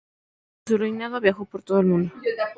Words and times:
Durante 0.65 0.71
su 0.71 0.77
reinado 0.79 1.21
viajó 1.21 1.45
por 1.45 1.61
todo 1.61 1.79
el 1.81 1.85
mundo. 1.85 2.11